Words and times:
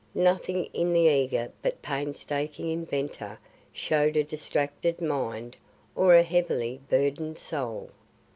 Nothing 0.15 0.65
in 0.73 0.93
the 0.93 1.01
eager 1.07 1.51
but 1.61 1.83
painstaking 1.83 2.71
inventor 2.71 3.37
showed 3.71 4.17
a 4.17 4.23
distracted 4.23 4.99
mind 4.99 5.57
or 5.93 6.15
a 6.15 6.23
heavily 6.23 6.81
burdened 6.89 7.37
soul. 7.37 7.91